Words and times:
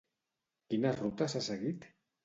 Quina 0.71 0.95
ruta 0.97 1.31
s'ha 1.35 1.47
seguit? 1.53 1.91